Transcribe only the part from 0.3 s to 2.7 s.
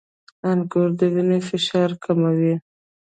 •انګور د وینې فشار کموي.